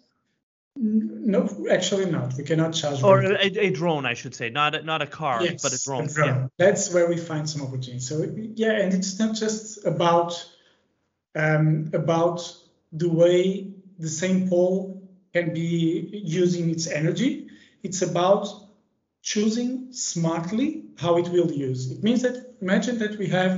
No, 0.75 1.49
actually 1.69 2.09
not. 2.09 2.35
We 2.37 2.43
cannot 2.43 2.73
charge. 2.73 3.03
Or 3.03 3.21
a, 3.21 3.35
a, 3.35 3.69
drone, 3.69 4.05
I 4.05 4.13
should 4.13 4.33
say, 4.33 4.49
not 4.49 4.75
a, 4.75 4.83
not 4.83 5.01
a 5.01 5.07
car, 5.07 5.43
yes, 5.43 5.61
but 5.61 5.73
a 5.73 5.83
drone. 5.83 6.05
A 6.05 6.07
drone. 6.07 6.27
Yeah. 6.27 6.47
That's 6.57 6.93
where 6.93 7.07
we 7.07 7.17
find 7.17 7.49
some 7.49 7.63
opportunities. 7.63 8.07
So 8.07 8.23
yeah, 8.55 8.71
and 8.71 8.93
it's 8.93 9.19
not 9.19 9.35
just 9.35 9.85
about 9.85 10.45
um, 11.39 11.89
about 11.93 12.39
the 12.91 13.09
way 13.09 13.73
the 13.97 14.09
same 14.09 14.49
pole 14.49 15.01
can 15.33 15.53
be 15.53 16.09
using 16.11 16.69
its 16.69 16.87
energy. 16.87 17.47
It's 17.83 18.01
about 18.01 18.47
choosing 19.21 19.93
smartly 19.93 20.85
how 20.97 21.17
it 21.17 21.27
will 21.29 21.51
use. 21.51 21.91
It 21.91 22.03
means 22.03 22.21
that 22.23 22.55
imagine 22.61 22.97
that 22.99 23.17
we 23.17 23.27
have 23.27 23.53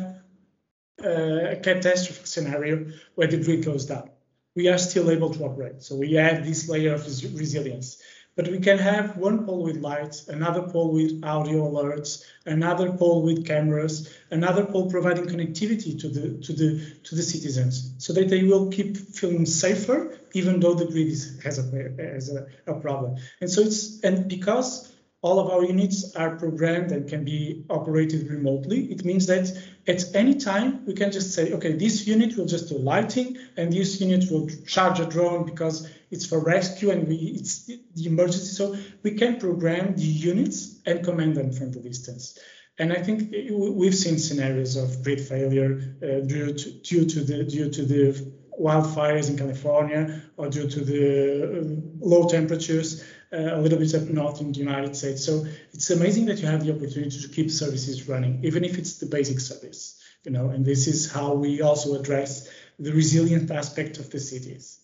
uh, 1.04 1.56
a 1.56 1.56
catastrophic 1.56 2.28
scenario 2.28 2.92
where 3.16 3.28
the 3.28 3.38
grid 3.44 3.66
goes 3.66 3.86
down 3.86 4.10
we 4.56 4.68
are 4.68 4.78
still 4.78 5.10
able 5.10 5.34
to 5.34 5.44
operate. 5.46 5.82
So 5.82 5.96
we 5.96 6.14
have 6.14 6.46
this 6.46 6.68
layer 6.68 6.96
of 6.96 7.06
resilience. 7.06 8.02
But 8.36 8.48
we 8.48 8.60
can 8.60 8.78
have 8.78 9.18
one 9.18 9.46
pole 9.46 9.64
with 9.64 9.78
lights, 9.78 10.30
another 10.30 10.62
pole 10.62 10.94
with 10.94 11.22
audio 11.24 11.70
alerts, 11.70 12.24
another 12.46 12.92
pole 12.92 13.24
with 13.24 13.46
cameras, 13.46 14.14
another 14.32 14.66
pole 14.66 14.90
providing 14.90 15.26
connectivity 15.26 16.00
to 16.00 16.08
the 16.08 16.38
to 16.46 16.54
the 16.54 16.82
to 17.04 17.16
the 17.16 17.24
citizens, 17.24 17.94
so 17.98 18.14
that 18.14 18.30
they 18.30 18.44
will 18.44 18.72
keep 18.72 18.96
feeling 18.96 19.46
safer, 19.46 20.18
even 20.34 20.62
though 20.62 20.74
the 20.74 20.86
grid 20.86 21.08
is, 21.08 21.42
has 21.44 21.60
a 21.60 21.64
has 22.02 22.30
a, 22.34 22.48
a 22.68 22.80
problem. 22.80 23.18
And 23.42 23.50
so 23.50 23.62
it's 23.62 24.02
and 24.02 24.30
because 24.30 24.91
all 25.24 25.40
of 25.40 25.52
our 25.52 25.64
units 25.64 26.16
are 26.16 26.36
programmed 26.36 26.92
and 26.92 27.08
can 27.08 27.24
be 27.24 27.64
operated 27.70 28.30
remotely. 28.30 28.92
It 28.92 29.06
means 29.06 29.28
that 29.28 29.56
at 29.88 30.04
any 30.16 30.36
time 30.36 30.84
we 30.86 30.94
can 30.94 31.12
just 31.12 31.34
say, 31.34 31.54
okay, 31.54 31.74
this 31.74 32.08
unit 32.08 32.36
will 32.36 32.48
just 32.48 32.70
do 32.70 32.78
lighting 32.80 33.38
and 33.56 33.72
this 33.72 34.02
unit 34.02 34.32
will 34.32 34.50
charge 34.66 35.00
a 35.00 35.06
drone 35.06 35.46
because 35.46 35.88
it's 36.10 36.26
for 36.26 36.40
rescue 36.40 36.90
and 36.90 37.08
we 37.08 37.16
it's 37.16 37.66
the 37.68 38.06
emergency. 38.06 38.54
So 38.56 38.76
we 39.04 39.12
can 39.12 39.40
program 39.40 39.96
the 39.96 40.04
units 40.04 40.80
and 40.88 41.04
command 41.04 41.36
them 41.36 41.52
from 41.52 41.72
the 41.72 41.80
distance. 41.80 42.38
And 42.80 42.92
I 42.92 43.04
think 43.04 43.32
we've 43.52 43.96
seen 43.96 44.18
scenarios 44.18 44.76
of 44.76 45.04
grid 45.04 45.22
failure 45.22 45.98
uh, 46.02 46.26
due, 46.26 46.54
to, 46.54 46.72
due 46.82 47.06
to 47.06 47.24
the 47.24 47.44
due 47.44 47.70
to 47.70 47.86
the 47.86 48.34
wildfires 48.60 49.30
in 49.30 49.38
California 49.38 50.24
or 50.38 50.50
due 50.50 50.68
to 50.68 50.80
the 50.84 51.60
uh, 51.60 52.06
low 52.06 52.28
temperatures 52.28 53.04
a 53.32 53.58
little 53.58 53.80
bit 53.80 53.94
up 53.96 54.04
north 54.04 54.42
in 54.42 54.52
the 54.52 54.60
United 54.60 54.96
States. 54.96 55.26
So 55.26 55.46
it's 55.74 55.90
amazing 55.90 56.26
that 56.26 56.40
you 56.40 56.48
have 56.48 56.66
the 56.66 56.76
opportunity 56.76 57.20
to 57.22 57.28
keep 57.30 57.50
services 57.50 58.08
running, 58.08 58.44
even 58.44 58.64
if 58.64 58.78
it's 58.78 58.98
the 58.98 59.06
basic 59.06 59.40
service, 59.40 60.02
you 60.24 60.32
know, 60.32 60.50
and 60.50 60.66
this 60.66 60.88
is 60.88 61.12
how 61.12 61.34
we 61.34 61.62
also 61.62 62.00
address 62.00 62.50
the 62.78 62.92
resilient 62.92 63.50
aspect 63.52 64.00
of 64.00 64.10
the 64.10 64.20
cities. 64.20 64.80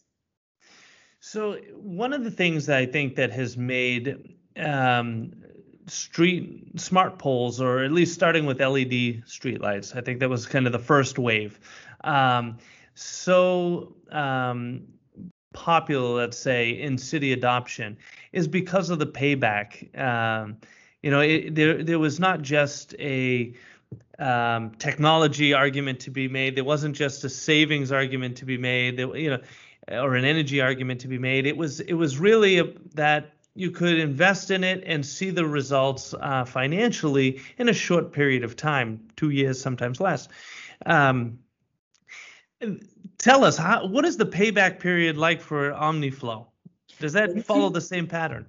So 1.20 1.58
one 1.76 2.14
of 2.14 2.24
the 2.24 2.32
things 2.32 2.68
that 2.68 2.78
I 2.78 2.86
think 2.86 3.16
that 3.16 3.32
has 3.32 3.58
made 3.58 4.38
um, 4.56 5.34
street 5.88 6.80
smart 6.80 7.20
poles, 7.20 7.60
or 7.60 7.84
at 7.84 7.92
least 7.92 8.14
starting 8.14 8.46
with 8.46 8.62
LED 8.62 9.24
streetlights, 9.26 9.96
I 9.96 10.02
think 10.02 10.20
that 10.20 10.30
was 10.30 10.46
kind 10.46 10.68
of 10.68 10.72
the 10.72 10.80
first 10.80 11.20
wave. 11.20 11.60
Um, 12.02 12.60
so 12.94 13.96
um, 14.12 14.88
popular, 15.58 16.16
let's 16.22 16.38
say, 16.38 16.70
in 16.70 17.00
city 17.00 17.34
adoption 17.34 17.98
is 18.32 18.48
because 18.48 18.92
of 18.92 19.00
the 19.00 19.08
payback. 19.08 19.98
Um, 19.98 20.58
you 21.02 21.10
know, 21.10 21.22
it, 21.22 21.56
there 21.56 21.84
there 21.84 21.98
was 21.98 22.20
not 22.20 22.44
just 22.44 22.94
a 23.00 23.54
um, 24.20 24.72
technology 24.78 25.54
argument 25.54 26.00
to 26.02 26.12
be 26.12 26.28
made. 26.28 26.56
There 26.56 26.64
wasn't 26.64 26.96
just 26.96 27.24
a 27.24 27.30
savings 27.30 27.92
argument 27.92 28.38
to 28.38 28.46
be 28.46 28.58
made. 28.58 28.98
There, 28.98 29.18
you 29.18 29.32
know, 29.32 29.40
or 29.90 30.16
an 30.16 30.26
energy 30.26 30.62
argument 30.62 31.02
to 31.02 31.08
be 31.08 31.18
made. 31.18 31.48
It 31.48 31.58
was 31.58 31.80
it 31.80 31.94
was 31.94 32.20
really 32.20 32.60
a, 32.60 32.66
that 32.94 33.34
you 33.56 33.72
could 33.72 33.98
invest 33.98 34.52
in 34.52 34.64
it 34.64 34.84
and 34.86 35.04
see 35.04 35.32
the 35.32 35.46
results 35.46 36.14
uh, 36.22 36.46
financially 36.46 37.42
in 37.58 37.68
a 37.68 37.74
short 37.74 38.12
period 38.12 38.44
of 38.44 38.56
time, 38.56 39.00
two 39.16 39.32
years, 39.32 39.60
sometimes 39.60 40.00
less. 40.00 40.28
Um, 40.86 41.40
tell 43.18 43.44
us 43.44 43.58
how 43.58 43.88
what 43.88 44.06
is 44.06 44.18
the 44.18 44.26
payback 44.26 44.80
period 44.80 45.18
like 45.18 45.42
for 45.42 45.72
OmniFlow? 45.72 46.46
Does 47.00 47.14
that 47.14 47.46
follow 47.46 47.70
the 47.70 47.82
same 47.82 48.08
pattern? 48.08 48.46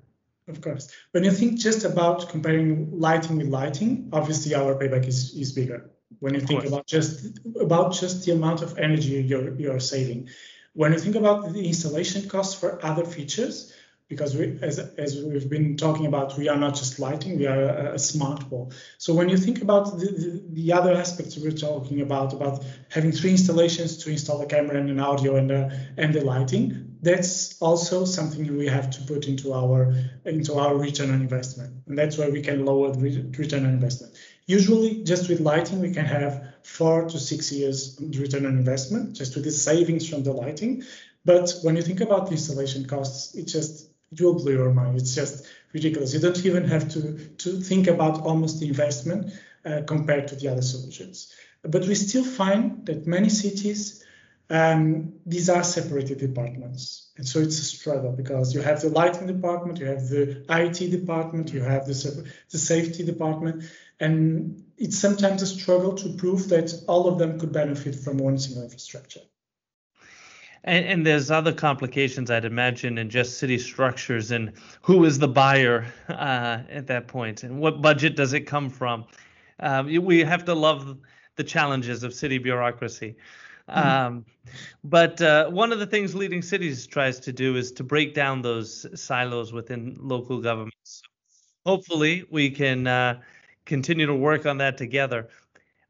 Of 0.49 0.61
course. 0.63 0.91
When 1.11 1.25
you 1.25 1.31
think 1.31 1.59
just 1.59 1.85
about 1.85 2.31
comparing 2.31 2.99
lighting 2.99 3.37
with 3.37 3.49
lighting, 3.49 4.09
obviously 4.13 4.55
our 4.55 4.75
payback 4.75 5.07
is, 5.07 5.35
is 5.35 5.53
bigger. 5.53 5.91
When 6.21 6.35
you 6.35 6.41
think 6.41 6.65
about 6.65 6.87
just 6.87 7.39
about 7.61 7.93
just 7.93 8.25
the 8.25 8.33
amount 8.33 8.63
of 8.63 8.79
energy 8.79 9.23
you're 9.23 9.55
you're 9.55 9.81
saving. 9.81 10.29
When 10.73 10.93
you 10.93 10.99
think 10.99 11.17
about 11.17 11.53
the 11.53 11.67
installation 11.67 12.29
costs 12.29 12.55
for 12.59 12.85
other 12.85 13.05
features, 13.05 13.75
because 14.09 14.35
we, 14.35 14.59
as, 14.63 14.79
as 14.79 15.23
we've 15.23 15.51
been 15.51 15.77
talking 15.77 16.07
about, 16.07 16.37
we 16.39 16.49
are 16.49 16.57
not 16.57 16.75
just 16.75 16.99
lighting, 16.99 17.39
we 17.39 17.47
are 17.47 17.63
a, 17.63 17.95
a 17.95 17.99
smart 17.99 18.51
wall. 18.51 18.73
So 18.97 19.13
when 19.13 19.29
you 19.29 19.37
think 19.37 19.61
about 19.61 19.99
the, 19.99 20.07
the, 20.07 20.43
the, 20.49 20.73
other 20.73 20.95
aspects 20.95 21.37
we're 21.37 21.53
talking 21.53 22.01
about, 22.01 22.33
about 22.33 22.65
having 22.91 23.13
three 23.13 23.33
installations 23.33 23.99
to 23.99 24.11
install 24.11 24.41
a 24.41 24.47
camera 24.47 24.79
and 24.79 24.89
an 24.89 24.99
audio 24.99 25.37
and, 25.37 25.51
a, 25.51 25.79
and 25.99 26.15
the 26.15 26.25
lighting, 26.25 26.97
that's 27.03 27.61
also 27.61 28.05
something 28.05 28.57
we 28.57 28.67
have 28.67 28.91
to 28.91 29.03
put 29.03 29.29
into 29.29 29.53
our 29.53 29.95
into 30.25 30.55
our 30.55 30.77
return 30.77 31.11
on 31.11 31.21
investment. 31.21 31.73
And 31.87 31.97
that's 31.97 32.19
where 32.19 32.31
we 32.31 32.43
can 32.43 32.65
lower 32.65 32.91
the 32.91 33.31
return 33.39 33.65
on 33.67 33.73
investment. 33.73 34.15
Usually, 34.47 35.05
just 35.05 35.29
with 35.29 35.39
lighting, 35.39 35.81
we 35.81 35.93
can 35.93 36.07
have 36.07 36.55
four 36.65 37.09
to 37.09 37.19
six 37.21 37.53
years 37.53 38.01
return 38.01 38.47
on 38.47 38.57
investment, 38.57 39.15
just 39.15 39.37
with 39.37 39.45
the 39.45 39.53
savings 39.53 40.09
from 40.09 40.25
the 40.25 40.33
lighting. 40.33 40.83
But 41.25 41.55
when 41.63 41.77
you 41.77 41.83
think 41.83 42.01
about 42.01 42.27
the 42.27 42.33
installation 42.33 42.87
costs, 42.87 43.35
it 43.35 43.47
just 43.47 43.91
it 44.11 44.21
will 44.21 44.35
blow 44.35 44.53
your 44.53 44.73
mind. 44.73 44.97
It's 44.97 45.15
just 45.15 45.47
ridiculous. 45.73 46.15
You 46.15 46.21
don't 46.21 46.45
even 46.45 46.65
have 46.65 46.89
to, 46.91 47.19
to 47.29 47.61
think 47.61 47.87
about 47.87 48.23
almost 48.23 48.61
the 48.61 48.69
investment 48.69 49.33
uh, 49.65 49.83
compared 49.87 50.29
to 50.29 50.37
the 50.37 50.49
other 50.49 50.63
solutions. 50.63 51.33
But 51.63 51.85
we 51.85 51.95
still 51.95 52.25
find 52.25 52.87
that 52.87 53.07
many 53.07 53.29
cities, 53.29 54.05
um, 54.49 55.15
these 55.27 55.51
are 55.51 55.63
separated 55.63 56.19
departments. 56.19 57.11
And 57.17 57.27
so 57.27 57.41
it's 57.41 57.59
a 57.59 57.65
struggle 57.65 58.13
because 58.13 58.55
you 58.55 58.63
have 58.63 58.81
the 58.81 58.91
lighting 58.91 59.27
department, 59.27 59.79
you 59.79 59.87
have 59.87 60.09
the 60.09 60.45
IT 60.49 60.91
department, 60.91 61.53
you 61.53 61.61
have 61.61 61.87
the, 61.87 62.31
the 62.51 62.59
safety 62.59 63.05
department. 63.05 63.65
And 64.01 64.65
it's 64.79 64.97
sometimes 64.97 65.43
a 65.43 65.47
struggle 65.47 65.95
to 65.97 66.11
prove 66.11 66.49
that 66.51 66.73
all 66.87 67.09
of 67.09 67.19
them 67.19 67.39
could 67.39 67.53
benefit 67.53 67.97
from 67.97 68.19
one 68.19 68.39
single 68.39 68.63
infrastructure. 68.63 69.21
And, 70.65 70.85
and, 70.85 71.07
there's 71.07 71.31
other 71.31 71.53
complications, 71.53 72.31
I'd 72.31 72.45
imagine, 72.45 72.99
in 72.99 73.09
just 73.11 73.39
city 73.39 73.59
structures 73.59 74.31
and 74.31 74.53
who 74.83 75.05
is 75.05 75.19
the 75.19 75.29
buyer 75.29 75.87
uh, 76.09 76.59
at 76.69 76.87
that 76.89 77.07
point 77.09 77.45
and 77.45 77.61
what 77.61 77.81
budget 77.81 78.17
does 78.17 78.33
it 78.33 78.41
come 78.41 78.69
from. 78.69 79.07
Um, 79.61 79.87
we 80.05 80.21
have 80.21 80.45
to 80.47 80.55
love 80.55 80.99
the 81.37 81.45
challenges 81.45 82.03
of 82.03 82.13
city 82.13 82.39
bureaucracy. 82.39 83.17
Mm-hmm. 83.69 83.89
Um, 83.89 84.25
but 84.85 85.21
uh, 85.21 85.51
one 85.51 85.73
of 85.73 85.79
the 85.79 85.87
things 85.87 86.15
leading 86.15 86.43
cities 86.43 86.87
tries 86.87 87.21
to 87.21 87.33
do 87.33 87.57
is 87.57 87.73
to 87.73 87.85
break 87.85 88.15
down 88.15 88.43
those 88.43 88.87
silos 89.01 89.53
within 89.53 89.97
local 90.01 90.41
governments. 90.41 91.03
Hopefully, 91.67 92.25
we 92.31 92.51
can 92.51 92.87
uh, 92.87 93.21
continue 93.67 94.07
to 94.07 94.15
work 94.15 94.47
on 94.47 94.59
that 94.59 94.79
together. 94.79 95.29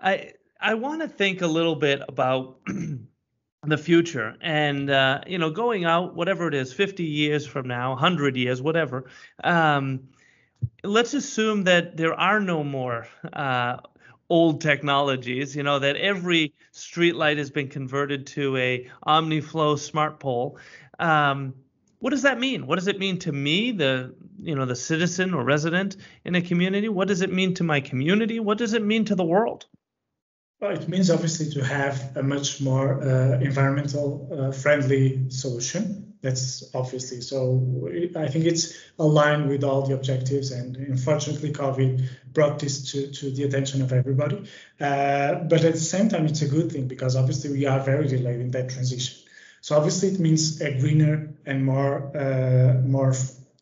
I 0.01 0.33
I 0.61 0.75
want 0.75 1.03
to 1.03 1.09
think 1.09 1.41
a 1.41 1.47
little 1.47 1.77
bit 1.77 2.03
about 2.09 2.59
the 3.67 3.79
future. 3.79 4.37
And 4.41 4.91
uh, 4.91 5.21
you 5.27 5.39
know 5.39 5.51
going 5.51 5.85
out 5.85 6.15
whatever 6.15 6.49
it 6.49 6.55
is 6.55 6.73
50 6.73 7.05
years 7.05 7.47
from 7.47 7.67
now 7.67 7.91
100 7.91 8.37
years 8.37 8.63
whatever 8.63 9.11
um, 9.43 10.09
let's 10.85 11.15
assume 11.15 11.65
that 11.65 11.97
there 11.97 12.15
are 12.15 12.41
no 12.41 12.63
more 12.63 13.07
uh, 13.33 13.79
old 14.31 14.61
technologies 14.61 15.57
you 15.57 15.63
know 15.63 15.79
that 15.79 15.97
every 15.97 16.53
street 16.71 17.17
light 17.17 17.39
has 17.39 17.51
been 17.51 17.69
converted 17.69 18.27
to 18.27 18.57
a 18.57 18.89
omniflow 19.07 19.79
smart 19.79 20.21
pole. 20.21 20.59
Um, 20.99 21.55
what 22.01 22.11
does 22.11 22.23
that 22.23 22.39
mean? 22.39 22.67
What 22.67 22.77
does 22.77 22.87
it 22.87 23.01
mean 23.01 23.19
to 23.21 23.33
me 23.33 23.73
the 23.73 24.15
you 24.41 24.55
know 24.55 24.67
the 24.67 24.77
citizen 24.77 25.35
or 25.35 25.43
resident 25.43 25.97
in 26.25 26.37
a 26.37 26.43
community? 26.43 26.89
What 26.89 27.09
does 27.09 27.23
it 27.23 27.33
mean 27.33 27.55
to 27.55 27.65
my 27.65 27.81
community? 27.81 28.39
What 28.39 28.59
does 28.59 28.75
it 28.75 28.85
mean 28.85 29.05
to 29.07 29.17
the 29.17 29.25
world 29.25 29.67
Well, 30.61 30.73
it 30.73 30.89
means 30.89 31.09
obviously 31.09 31.51
to 31.51 31.65
have 31.65 32.17
a 32.17 32.23
much 32.23 32.61
more 32.61 33.01
uh, 33.01 33.39
environmental 33.39 34.29
uh, 34.33 34.53
friendly 34.53 35.31
solution. 35.31 36.15
That's 36.21 36.75
obviously 36.75 37.21
so. 37.21 37.89
I 38.17 38.27
think 38.27 38.45
it's 38.45 38.77
aligned 38.99 39.49
with 39.49 39.63
all 39.63 39.83
the 39.83 39.95
objectives, 39.95 40.51
and 40.51 40.77
unfortunately, 40.77 41.53
COVID 41.53 42.09
brought 42.33 42.59
this 42.59 42.91
to, 42.91 43.09
to 43.13 43.31
the 43.31 43.45
attention 43.45 43.83
of 43.83 43.93
everybody. 43.93 44.51
Uh, 44.81 45.37
but 45.37 45.63
at 45.63 45.75
the 45.75 45.79
same 45.79 46.09
time, 46.09 46.27
it's 46.27 46.43
a 46.43 46.49
good 46.49 46.73
thing 46.73 46.89
because 46.89 47.15
obviously 47.15 47.53
we 47.53 47.67
are 47.67 47.79
very 47.79 48.09
delayed 48.09 48.41
in 48.41 48.51
that 48.51 48.71
transition. 48.71 49.17
So 49.61 49.77
obviously, 49.77 50.09
it 50.09 50.19
means 50.19 50.61
a 50.61 50.77
greener 50.77 51.35
and 51.47 51.65
more 51.65 52.17
uh, 52.17 52.81
more 52.83 53.15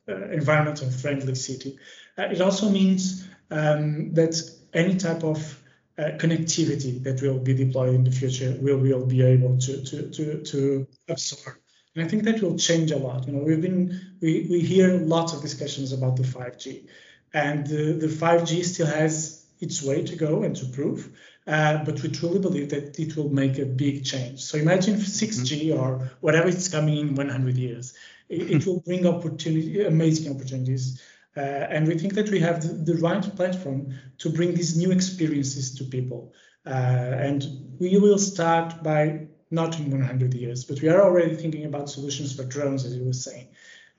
uh, 0.08 0.30
environmental 0.30 0.90
friendly 0.90 1.34
city. 1.34 1.78
Uh, 2.16 2.22
it 2.22 2.40
also 2.40 2.70
means 2.70 3.28
um, 3.50 4.14
that 4.14 4.34
any 4.72 4.96
type 4.96 5.24
of 5.24 5.62
connectivity 5.98 7.02
that 7.02 7.22
will 7.22 7.38
be 7.38 7.54
deployed 7.54 7.94
in 7.94 8.04
the 8.04 8.10
future 8.10 8.56
will 8.60 8.78
will 8.78 9.06
be 9.06 9.22
able 9.22 9.58
to 9.58 9.82
to 9.84 10.10
to, 10.10 10.42
to 10.42 10.86
absorb. 11.08 11.56
And 11.94 12.04
I 12.04 12.08
think 12.08 12.24
that 12.24 12.42
will 12.42 12.58
change 12.58 12.90
a 12.90 12.98
lot. 12.98 13.26
You 13.26 13.32
know, 13.32 13.42
we've 13.42 13.60
been 13.60 13.98
we, 14.20 14.46
we 14.50 14.60
hear 14.60 14.98
lots 14.98 15.32
of 15.32 15.40
discussions 15.40 15.92
about 15.92 16.16
the 16.16 16.24
5G, 16.24 16.86
and 17.32 17.66
the, 17.66 17.94
the 17.94 18.08
5G 18.08 18.64
still 18.64 18.86
has 18.86 19.46
its 19.60 19.82
way 19.82 20.02
to 20.04 20.16
go 20.16 20.42
and 20.42 20.54
to 20.56 20.66
prove. 20.66 21.10
Uh, 21.46 21.82
but 21.84 22.02
we 22.02 22.08
truly 22.08 22.40
believe 22.40 22.70
that 22.70 22.98
it 22.98 23.16
will 23.16 23.30
make 23.30 23.56
a 23.58 23.64
big 23.64 24.04
change. 24.04 24.40
So 24.40 24.58
imagine 24.58 24.96
6G 24.96 25.68
mm-hmm. 25.68 25.78
or 25.78 26.10
whatever 26.20 26.48
is 26.48 26.68
coming 26.68 26.98
in 26.98 27.14
100 27.14 27.56
years. 27.56 27.94
It, 28.28 28.50
it 28.50 28.66
will 28.66 28.80
bring 28.80 29.06
opportunity, 29.06 29.84
amazing 29.84 30.34
opportunities 30.34 31.00
uh, 31.36 31.40
and 31.40 31.86
we 31.86 31.98
think 31.98 32.14
that 32.14 32.30
we 32.30 32.40
have 32.40 32.62
the, 32.62 32.92
the, 32.92 33.00
right 33.00 33.36
platform 33.36 33.94
to 34.18 34.30
bring 34.30 34.54
these 34.54 34.76
new 34.76 34.90
experiences 34.90 35.74
to 35.74 35.84
people. 35.84 36.32
Uh, 36.66 36.70
and 36.70 37.44
we 37.78 37.98
will 37.98 38.18
start 38.18 38.82
by 38.82 39.26
not 39.50 39.78
in 39.78 39.90
100 39.90 40.34
years, 40.34 40.64
but 40.64 40.80
we 40.80 40.88
are 40.88 41.02
already 41.02 41.36
thinking 41.36 41.66
about 41.66 41.90
solutions 41.90 42.34
for 42.34 42.44
drones, 42.44 42.84
as 42.84 42.96
you 42.96 43.04
were 43.04 43.12
saying. 43.12 43.48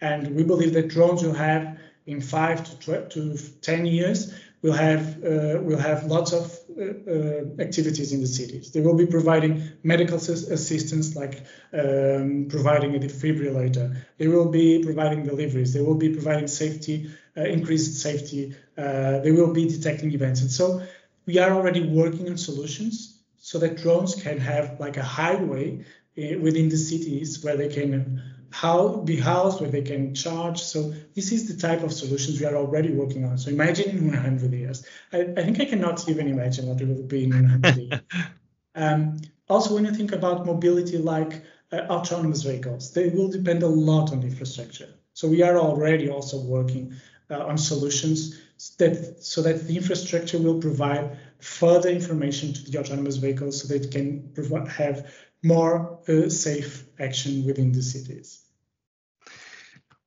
And 0.01 0.35
we 0.35 0.43
believe 0.43 0.73
that 0.73 0.87
drones 0.87 1.23
will 1.23 1.33
have 1.33 1.77
in 2.05 2.21
five 2.21 2.63
to, 2.81 3.07
to 3.07 3.37
10 3.61 3.85
years 3.85 4.33
will 4.61 4.73
have 4.73 5.23
uh, 5.23 5.59
will 5.61 5.77
have 5.77 6.05
lots 6.05 6.33
of 6.33 6.45
uh, 6.77 6.83
uh, 6.83 7.61
activities 7.61 8.11
in 8.11 8.21
the 8.21 8.27
cities. 8.27 8.71
They 8.71 8.81
will 8.81 8.95
be 8.95 9.05
providing 9.05 9.63
medical 9.83 10.17
assistance, 10.17 11.15
like 11.15 11.45
um, 11.73 12.47
providing 12.49 12.95
a 12.95 12.99
defibrillator. 12.99 13.97
They 14.17 14.27
will 14.27 14.49
be 14.49 14.83
providing 14.83 15.23
deliveries. 15.25 15.73
They 15.73 15.81
will 15.81 15.95
be 15.95 16.09
providing 16.09 16.47
safety, 16.47 17.11
uh, 17.37 17.41
increased 17.41 18.01
safety. 18.01 18.55
Uh, 18.77 19.19
they 19.19 19.31
will 19.31 19.53
be 19.53 19.67
detecting 19.67 20.11
events, 20.13 20.41
and 20.41 20.51
so 20.51 20.81
we 21.25 21.37
are 21.37 21.51
already 21.51 21.87
working 21.87 22.29
on 22.29 22.37
solutions 22.37 23.19
so 23.37 23.59
that 23.59 23.77
drones 23.77 24.15
can 24.15 24.39
have 24.39 24.79
like 24.79 24.97
a 24.97 25.03
highway 25.03 25.85
uh, 26.17 26.39
within 26.39 26.69
the 26.69 26.77
cities 26.77 27.43
where 27.43 27.55
they 27.55 27.67
can 27.67 28.23
how 28.51 28.97
be 28.97 29.17
housed 29.17 29.61
where 29.61 29.69
they 29.69 29.81
can 29.81 30.15
charge. 30.15 30.61
So 30.61 30.93
this 31.15 31.31
is 31.31 31.47
the 31.47 31.59
type 31.67 31.83
of 31.83 31.93
solutions 31.93 32.39
we 32.39 32.45
are 32.45 32.55
already 32.55 32.93
working 32.93 33.25
on. 33.25 33.37
So 33.37 33.49
imagine 33.49 33.89
in 33.89 34.07
100 34.07 34.53
years. 34.53 34.85
I, 35.11 35.21
I 35.37 35.43
think 35.43 35.59
I 35.59 35.65
cannot 35.65 36.07
even 36.09 36.27
imagine 36.27 36.67
what 36.67 36.81
it 36.81 36.87
will 36.87 37.03
be 37.03 37.25
in 37.25 37.31
100 37.31 37.77
years. 37.77 38.01
Um, 38.75 39.17
also, 39.49 39.73
when 39.73 39.85
you 39.85 39.91
think 39.91 40.11
about 40.11 40.45
mobility 40.45 40.99
like 40.99 41.43
uh, 41.71 41.77
autonomous 41.89 42.43
vehicles, 42.43 42.93
they 42.93 43.09
will 43.09 43.27
depend 43.27 43.63
a 43.63 43.67
lot 43.67 44.11
on 44.11 44.21
infrastructure. 44.21 44.89
So 45.13 45.27
we 45.27 45.41
are 45.41 45.57
already 45.57 46.11
also 46.11 46.39
working 46.39 46.93
uh, 47.31 47.39
on 47.39 47.57
solutions 47.57 48.39
that 48.77 49.23
so 49.23 49.41
that 49.41 49.67
the 49.67 49.77
infrastructure 49.77 50.37
will 50.37 50.59
provide 50.59 51.17
further 51.39 51.89
information 51.89 52.53
to 52.53 52.71
the 52.71 52.79
autonomous 52.79 53.17
vehicles 53.17 53.61
so 53.61 53.67
that 53.67 53.85
it 53.85 53.91
can 53.91 54.29
provide, 54.33 54.67
have 54.67 55.11
more 55.43 55.99
uh, 56.07 56.29
safe 56.29 56.85
action 56.99 57.45
within 57.45 57.71
the 57.71 57.81
cities. 57.81 58.43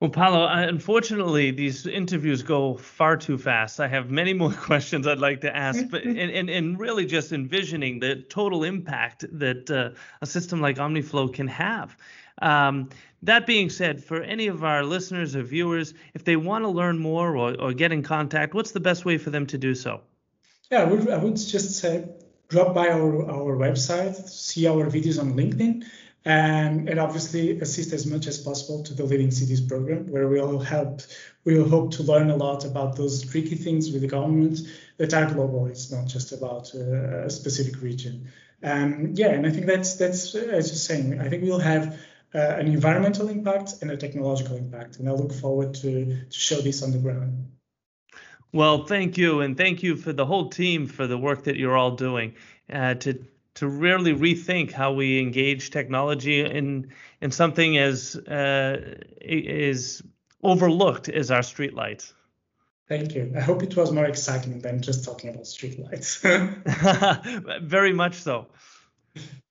Well, 0.00 0.08
Paulo, 0.08 0.46
unfortunately, 0.46 1.50
these 1.50 1.86
interviews 1.86 2.42
go 2.42 2.76
far 2.76 3.18
too 3.18 3.36
fast. 3.36 3.80
I 3.80 3.88
have 3.88 4.10
many 4.10 4.32
more 4.42 4.52
questions 4.52 5.06
I'd 5.06 5.18
like 5.18 5.42
to 5.42 5.54
ask, 5.54 5.90
but 5.90 6.04
and, 6.04 6.18
and, 6.18 6.48
and 6.48 6.78
really 6.78 7.04
just 7.04 7.32
envisioning 7.32 8.00
the 8.00 8.16
total 8.16 8.64
impact 8.64 9.26
that 9.38 9.70
uh, 9.70 9.90
a 10.22 10.26
system 10.26 10.60
like 10.60 10.76
OmniFlow 10.76 11.34
can 11.34 11.48
have. 11.48 11.96
Um, 12.40 12.88
that 13.22 13.46
being 13.46 13.68
said, 13.68 14.02
for 14.02 14.22
any 14.22 14.46
of 14.46 14.64
our 14.64 14.82
listeners 14.82 15.36
or 15.36 15.42
viewers, 15.42 15.92
if 16.14 16.24
they 16.24 16.36
want 16.36 16.64
to 16.64 16.70
learn 16.70 16.98
more 16.98 17.36
or, 17.36 17.54
or 17.60 17.74
get 17.74 17.92
in 17.92 18.02
contact, 18.02 18.54
what's 18.54 18.70
the 18.70 18.80
best 18.80 19.04
way 19.04 19.18
for 19.18 19.28
them 19.28 19.44
to 19.48 19.58
do 19.58 19.74
so? 19.74 20.00
Yeah, 20.70 20.80
I 20.80 20.84
would, 20.84 21.10
I 21.10 21.18
would 21.18 21.36
just 21.36 21.78
say 21.78 22.08
drop 22.50 22.74
by 22.74 22.88
our, 22.88 23.30
our 23.30 23.56
website, 23.56 24.28
see 24.28 24.66
our 24.66 24.90
videos 24.90 25.18
on 25.20 25.34
LinkedIn, 25.34 25.84
and, 26.24 26.88
and 26.88 27.00
obviously 27.00 27.58
assist 27.60 27.92
as 27.92 28.04
much 28.06 28.26
as 28.26 28.38
possible 28.38 28.82
to 28.82 28.92
the 28.92 29.04
Leading 29.04 29.30
Cities 29.30 29.60
program, 29.60 30.10
where 30.10 30.28
we'll 30.28 30.58
help, 30.58 31.00
we 31.44 31.56
will 31.56 31.68
hope 31.68 31.92
to 31.92 32.02
learn 32.02 32.28
a 32.28 32.36
lot 32.36 32.64
about 32.66 32.96
those 32.96 33.24
tricky 33.24 33.54
things 33.54 33.90
with 33.90 34.02
the 34.02 34.08
government 34.08 34.58
that 34.98 35.14
are 35.14 35.32
global. 35.32 35.66
It's 35.66 35.90
not 35.90 36.06
just 36.06 36.32
about 36.32 36.74
uh, 36.74 37.24
a 37.24 37.30
specific 37.30 37.80
region. 37.80 38.28
Um, 38.62 39.12
yeah, 39.14 39.28
and 39.28 39.46
I 39.46 39.50
think 39.50 39.64
that's 39.64 39.94
that's 39.94 40.34
as 40.34 40.68
you're 40.68 40.76
saying. 40.76 41.18
I 41.18 41.30
think 41.30 41.44
we'll 41.44 41.60
have 41.60 41.98
uh, 42.34 42.38
an 42.38 42.66
environmental 42.66 43.28
impact 43.28 43.76
and 43.80 43.90
a 43.90 43.96
technological 43.96 44.56
impact, 44.56 44.98
and 44.98 45.08
I 45.08 45.12
look 45.12 45.32
forward 45.32 45.72
to 45.76 46.26
to 46.26 46.38
show 46.38 46.60
this 46.60 46.82
on 46.82 46.90
the 46.92 46.98
ground. 46.98 47.48
Well, 48.52 48.84
thank 48.84 49.16
you, 49.16 49.40
and 49.40 49.56
thank 49.56 49.82
you 49.82 49.96
for 49.96 50.12
the 50.12 50.26
whole 50.26 50.48
team 50.48 50.86
for 50.86 51.06
the 51.06 51.16
work 51.16 51.44
that 51.44 51.56
you're 51.56 51.76
all 51.76 51.92
doing 51.92 52.34
uh, 52.72 52.94
to 52.94 53.24
to 53.54 53.68
really 53.68 54.14
rethink 54.14 54.72
how 54.72 54.92
we 54.92 55.20
engage 55.20 55.70
technology 55.70 56.40
in 56.40 56.92
in 57.20 57.30
something 57.30 57.78
as 57.78 58.16
uh, 58.16 58.96
is 59.20 60.02
overlooked 60.42 61.08
as 61.08 61.30
our 61.30 61.42
streetlights. 61.42 62.12
Thank 62.88 63.14
you. 63.14 63.32
I 63.36 63.40
hope 63.40 63.62
it 63.62 63.76
was 63.76 63.92
more 63.92 64.06
exciting 64.06 64.58
than 64.58 64.82
just 64.82 65.04
talking 65.04 65.30
about 65.30 65.44
streetlights. 65.44 66.18
Very 67.62 67.92
much 67.92 68.14
so. 68.14 68.48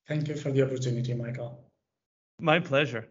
Thank 0.06 0.28
you 0.28 0.36
for 0.36 0.50
the 0.50 0.62
opportunity, 0.62 1.14
Michael. 1.14 1.64
My 2.38 2.60
pleasure. 2.60 3.06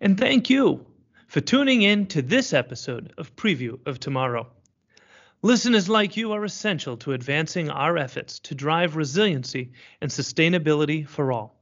And 0.00 0.18
thank 0.18 0.50
you 0.50 0.84
for 1.28 1.40
tuning 1.40 1.82
in 1.82 2.06
to 2.08 2.20
this 2.20 2.52
episode 2.52 3.14
of 3.16 3.34
Preview 3.36 3.78
of 3.86 4.00
Tomorrow. 4.00 4.48
Listeners 5.42 5.88
like 5.88 6.16
you 6.16 6.32
are 6.32 6.44
essential 6.44 6.96
to 6.96 7.12
advancing 7.12 7.70
our 7.70 7.96
efforts 7.96 8.40
to 8.40 8.56
drive 8.56 8.96
resiliency 8.96 9.70
and 10.00 10.10
sustainability 10.10 11.06
for 11.06 11.30
all. 11.30 11.54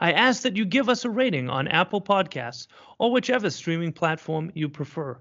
I 0.00 0.12
ask 0.12 0.44
that 0.44 0.56
you 0.56 0.64
give 0.64 0.88
us 0.88 1.04
a 1.04 1.10
rating 1.10 1.50
on 1.50 1.68
Apple 1.68 2.00
Podcasts 2.00 2.68
or 2.98 3.12
whichever 3.12 3.50
streaming 3.50 3.92
platform 3.92 4.50
you 4.54 4.70
prefer. 4.70 5.18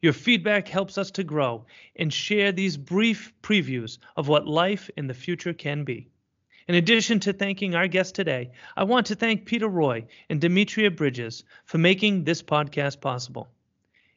Your 0.00 0.12
feedback 0.12 0.68
helps 0.68 0.96
us 0.96 1.10
to 1.10 1.24
grow 1.24 1.66
and 1.96 2.12
share 2.12 2.52
these 2.52 2.76
brief 2.76 3.32
previews 3.42 3.98
of 4.16 4.28
what 4.28 4.46
life 4.46 4.88
in 4.96 5.08
the 5.08 5.14
future 5.14 5.52
can 5.52 5.82
be. 5.82 6.06
In 6.68 6.76
addition 6.76 7.18
to 7.20 7.32
thanking 7.32 7.74
our 7.74 7.88
guest 7.88 8.14
today, 8.14 8.52
I 8.76 8.84
want 8.84 9.06
to 9.06 9.16
thank 9.16 9.44
Peter 9.44 9.66
Roy 9.66 10.06
and 10.30 10.40
Demetria 10.40 10.92
Bridges 10.92 11.42
for 11.64 11.78
making 11.78 12.22
this 12.22 12.42
podcast 12.44 13.00
possible. 13.00 13.48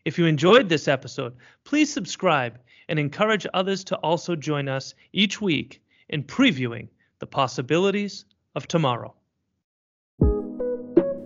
If 0.04 0.18
you 0.18 0.26
enjoyed 0.26 0.68
this 0.68 0.88
episode, 0.88 1.36
please 1.64 1.94
subscribe 1.94 2.60
and 2.90 2.98
encourage 2.98 3.46
others 3.54 3.84
to 3.86 3.96
also 3.98 4.36
join 4.36 4.68
us 4.68 4.96
each 5.14 5.40
week 5.40 5.82
in 6.10 6.24
previewing 6.24 6.88
the 7.20 7.28
possibilities 7.28 8.26
of 8.56 8.68
tomorrow. 8.68 9.14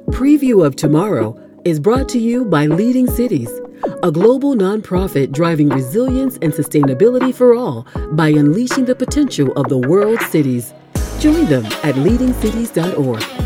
Preview 0.10 0.66
of 0.66 0.76
Tomorrow 0.76 1.40
is 1.64 1.80
brought 1.80 2.10
to 2.10 2.20
you 2.20 2.46
by 2.46 2.68
Leading 2.68 3.08
Cities, 3.08 3.50
a 4.04 4.12
global 4.12 4.56
nonprofit 4.56 5.32
driving 5.32 5.70
resilience 5.70 6.38
and 6.42 6.54
sustainability 6.54 7.34
for 7.34 7.56
all 7.56 7.88
by 8.12 8.28
unleashing 8.30 8.86
the 8.86 8.96
potential 8.96 9.52
of 9.54 9.68
the 9.70 9.78
world's 9.78 10.26
cities. 10.28 10.74
Join 11.20 11.46
them 11.46 11.66
at 11.84 11.96
leadingcities.org. 11.96 13.45